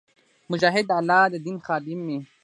مجاهد 0.51 0.85
د 0.87 0.91
الله 0.99 1.23
د 1.33 1.35
دین 1.45 1.57
خادم 1.65 1.99
وي. 2.07 2.19